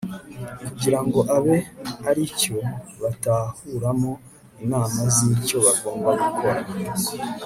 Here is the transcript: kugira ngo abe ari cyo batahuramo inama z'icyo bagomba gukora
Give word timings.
kugira 0.67 0.99
ngo 1.05 1.19
abe 1.35 1.57
ari 2.09 2.23
cyo 2.39 2.55
batahuramo 3.01 4.11
inama 4.63 4.99
z'icyo 5.15 5.57
bagomba 5.65 6.09
gukora 6.21 6.61